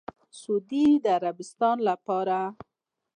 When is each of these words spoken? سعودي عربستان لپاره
سعودي 0.39 0.85
عربستان 1.23 1.75
لپاره 1.87 2.41